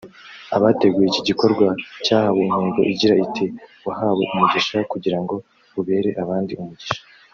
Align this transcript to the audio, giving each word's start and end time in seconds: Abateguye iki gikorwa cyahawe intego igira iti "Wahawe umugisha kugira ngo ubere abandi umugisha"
Abateguye 0.55 1.07
iki 1.09 1.21
gikorwa 1.29 1.67
cyahawe 2.05 2.39
intego 2.45 2.79
igira 2.91 3.15
iti 3.25 3.45
"Wahawe 3.85 4.23
umugisha 4.33 4.77
kugira 4.91 5.17
ngo 5.23 5.35
ubere 5.79 6.09
abandi 6.23 6.53
umugisha" 6.61 7.01